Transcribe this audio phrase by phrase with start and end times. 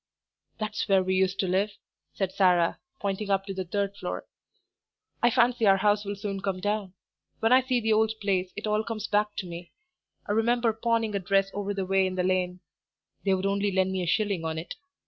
[0.57, 1.73] "That's where we used to live,"
[2.15, 4.25] said Sarah, pointing up to the third floor.
[5.21, 6.95] "I fancy our house will soon come down.
[7.39, 9.71] When I see the old place it all comes back to me.
[10.25, 12.61] I remember pawning a dress over the way in the lane;
[13.25, 14.73] they would only lend me a shilling on it.